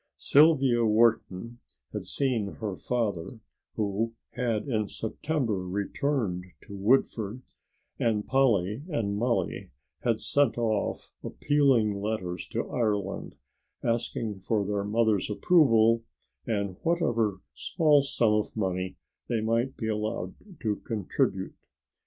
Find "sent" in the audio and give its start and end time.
10.19-10.57